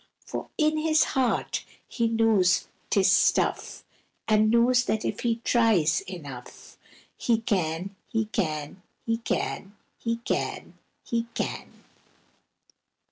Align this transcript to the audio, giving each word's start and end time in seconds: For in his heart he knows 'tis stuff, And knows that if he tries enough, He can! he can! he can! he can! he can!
For 0.25 0.49
in 0.57 0.79
his 0.79 1.03
heart 1.13 1.63
he 1.87 2.07
knows 2.07 2.67
'tis 2.89 3.11
stuff, 3.11 3.83
And 4.27 4.49
knows 4.49 4.85
that 4.85 5.05
if 5.05 5.19
he 5.19 5.41
tries 5.43 6.01
enough, 6.09 6.75
He 7.17 7.39
can! 7.39 7.95
he 8.07 8.25
can! 8.25 8.81
he 9.05 9.17
can! 9.19 9.75
he 9.99 10.17
can! 10.25 10.73
he 11.03 11.27
can! 11.35 11.83